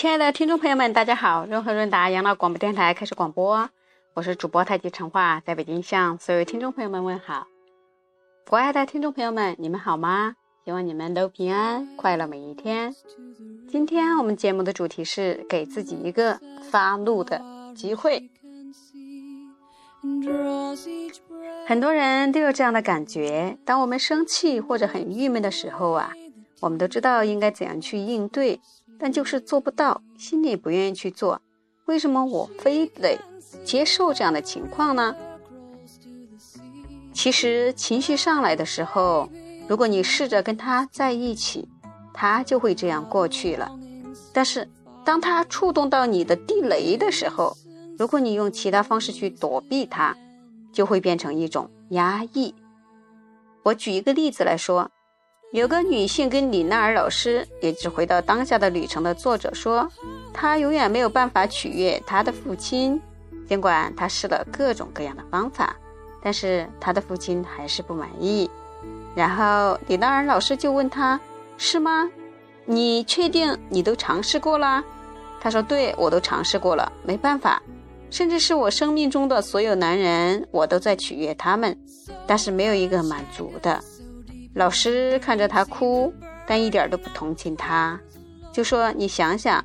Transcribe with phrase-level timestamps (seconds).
[0.00, 1.44] 亲爱的听众朋友们，大家好！
[1.44, 3.68] 润和润达养老广播电台开始广播，
[4.14, 7.48] 我是主播太极陈化，在北京向所有听众朋友们问好。
[8.48, 10.36] 国外的听众朋友们，你们好吗？
[10.64, 12.94] 希望你们都平安快乐每一天。
[13.68, 16.38] 今天我们节目的主题是给自己一个
[16.70, 17.42] 发怒的
[17.74, 18.30] 机会。
[21.66, 26.12] 很多人都有这样的感觉：当我们生气或者很郁闷的时候啊，
[26.60, 28.60] 我们都知道应该怎样去应对。
[28.98, 31.40] 但就是做不到，心里不愿意去做，
[31.86, 33.18] 为什么我非得
[33.64, 35.14] 接受这样的情况呢？
[37.12, 39.28] 其实情绪上来的时候，
[39.68, 41.68] 如果你试着跟他在一起，
[42.12, 43.70] 他就会这样过去了。
[44.32, 44.68] 但是
[45.04, 47.56] 当他触动到你的地雷的时候，
[47.98, 50.16] 如果你用其他方式去躲避他，
[50.72, 52.54] 就会变成一种压抑。
[53.62, 54.90] 我举一个例子来说。
[55.50, 59.90] 有个女性跟李娜尔老师，也就是回到当下的旅程的作者说，
[60.30, 63.00] 她永远没有办法取悦她的父亲，
[63.48, 65.74] 尽管她试了各种各样的方法，
[66.22, 68.50] 但是她的父亲还是不满意。
[69.14, 71.18] 然后李娜尔老师就问她
[71.56, 72.10] ：“是吗？
[72.66, 74.84] 你确定你都尝试过了？”
[75.40, 77.62] 她说：“对，我都尝试过了，没办法，
[78.10, 81.74] 甚至是我生命中的所有男人，我都在取悦他们，
[82.26, 83.82] 但是没有一个满足的。”
[84.58, 86.12] 老师看着他哭，
[86.44, 87.98] 但一点都不同情他，
[88.52, 89.64] 就说：“你想想，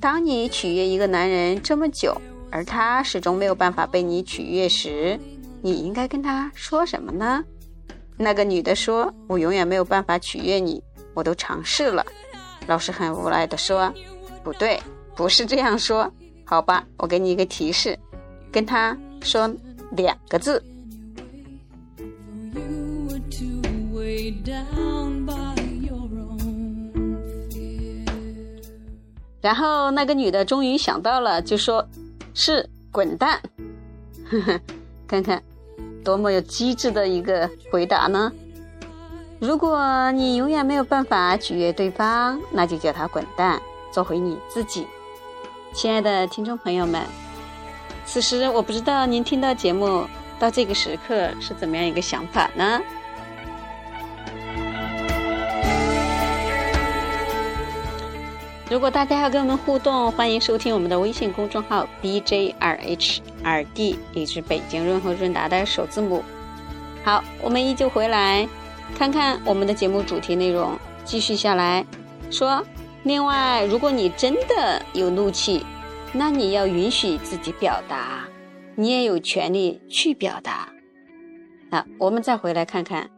[0.00, 2.16] 当你取悦一个男人这么久，
[2.48, 5.18] 而他始终没有办法被你取悦时，
[5.60, 7.44] 你应该跟他说什么呢？”
[8.16, 10.80] 那个女的说：“我永远没有办法取悦你，
[11.12, 12.06] 我都尝试了。”
[12.68, 13.92] 老师很无奈地说
[14.44, 14.80] ：“不对，
[15.16, 16.08] 不是这样说，
[16.44, 17.98] 好吧，我给你一个提示，
[18.52, 19.52] 跟他说
[19.96, 20.62] 两个字。”
[29.44, 31.86] 然后那个女的终于想到了，就说
[32.32, 33.38] ：“是滚蛋！”
[34.30, 34.58] 呵呵，
[35.06, 35.42] 看看
[36.02, 38.32] 多么有机智的一个回答呢？
[39.38, 43.60] 如果你永远没有办法取悦对方，那就叫他滚蛋，
[43.92, 44.86] 做回你自己。
[45.74, 47.02] 亲爱的听众朋友们，
[48.06, 50.06] 此时我不知道您听到节目
[50.38, 52.80] 到这个时刻是怎么样一个想法呢？
[58.70, 66.24] 如果大家要跟我们互动，欢迎收听我们的微信公众号 B J R H R D，也是北京润和润达的首字母。
[67.04, 68.48] 好，我们依旧回来
[68.96, 70.78] 看看我们的节目主题内容。
[71.04, 71.84] 继续下来
[72.30, 72.64] 说，
[73.02, 75.62] 另外，如果你真的有怒气，
[76.10, 78.26] 那你要允许自己表达，
[78.76, 80.70] 你也有权利去表达。
[81.68, 83.10] 那我们再回来看看，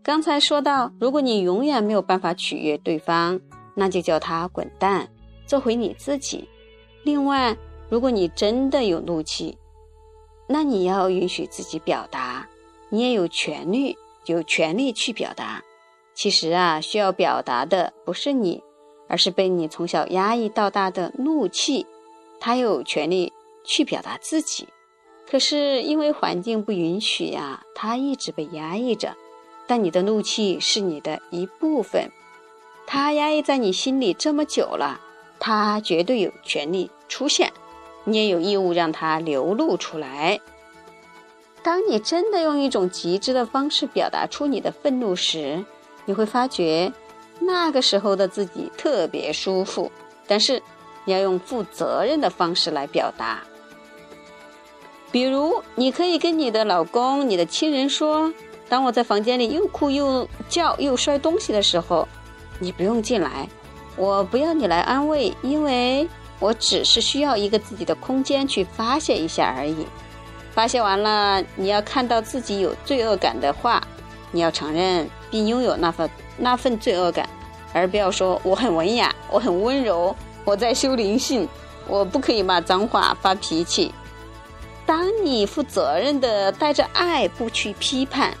[0.00, 3.40] 刚才说到，如果你永远没有办法取悦对方。
[3.74, 5.08] 那就叫他滚蛋，
[5.46, 6.48] 做回你自己。
[7.04, 7.56] 另外，
[7.88, 9.56] 如果你真的有怒气，
[10.46, 12.48] 那你要允许自己表达，
[12.90, 13.96] 你也有权利，
[14.26, 15.62] 有权利去表达。
[16.14, 18.62] 其实啊，需要表达的不是你，
[19.08, 21.86] 而是被你从小压抑到大的怒气。
[22.38, 23.32] 他有权利
[23.64, 24.68] 去表达自己，
[25.30, 29.16] 可是因为环境不允许呀，他一直被压抑着。
[29.66, 32.10] 但你的怒气是你的一部分。
[32.92, 35.00] 他压抑在你心里这么久了，
[35.40, 37.50] 他绝对有权利出现，
[38.04, 40.38] 你也有义务让他流露出来。
[41.62, 45.64] 当你真的用一种极致的方式表达出你的愤怒时，
[46.04, 46.92] 你会发觉
[47.40, 49.90] 那个时候的自己特别舒服。
[50.26, 50.62] 但是
[51.06, 53.42] 你要用负责任的方式来表达，
[55.10, 58.30] 比如你可以跟你的老公、你的亲人说
[58.68, 62.06] ：“当我在房间里又哭又叫又摔东西的时候。”
[62.62, 63.48] 你不用进来，
[63.96, 66.08] 我不要你来安慰，因为
[66.38, 69.84] 我只是需要一个自己的空间去发泄一下而已。
[70.54, 73.82] 发泄完了，你要看到自己有罪恶感的话，
[74.30, 77.28] 你要承认并拥有那份那份罪恶感，
[77.72, 80.14] 而不要说我很文雅，我很温柔，
[80.44, 81.48] 我在修灵性，
[81.88, 83.92] 我不可以骂脏话、发脾气。
[84.86, 88.32] 当你负责任的带着爱，不去批判，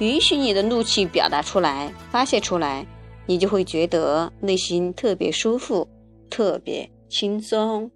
[0.00, 2.84] 允许你的怒气表达出来、发泄出来。
[3.30, 5.86] 你就会觉得内心特别舒服，
[6.28, 7.88] 特别轻松。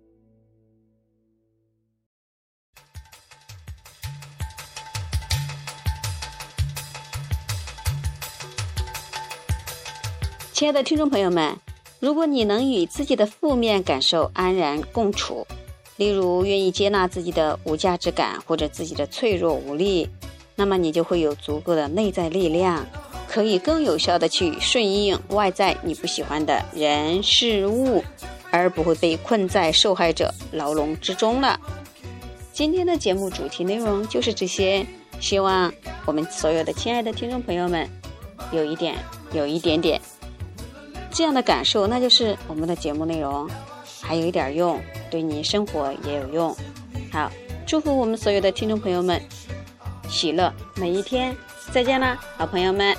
[10.53, 11.59] 亲爱的听众朋友们，
[11.99, 15.45] 如果你能与自己的负面感受安然共处，
[15.97, 20.09] 例如愿意接纳自己的无价值感或者自己的脆弱无力，
[20.55, 22.87] 那么你就会有足够的内在力量。
[23.35, 28.01] 可以更有效的去顺应外在你不喜欢的人事物，
[28.53, 31.59] 而不会被困在受害者牢笼之中了。
[32.53, 34.87] 今天的节目主题内容就是这些，
[35.19, 35.75] 希望
[36.07, 37.91] 我们所有的亲爱的听众朋友们
[38.53, 38.95] 有一点、
[39.33, 40.01] 有一点点
[41.11, 43.51] 这样的感受，那就是我们的节目内容
[44.01, 46.57] 还有一点用，对你生活也有用。
[47.11, 47.29] 好，
[47.67, 49.21] 祝福我们所有的听众朋友们
[50.09, 51.37] 喜乐每一天，
[51.73, 52.97] 再见啦，好朋友们。